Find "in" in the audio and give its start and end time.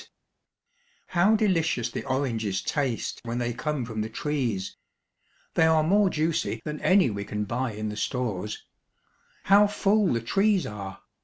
7.73-7.89